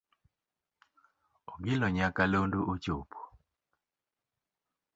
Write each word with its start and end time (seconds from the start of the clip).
Ogila 1.53 1.87
nyakalondo 1.95 2.59
ochopo. 2.71 3.19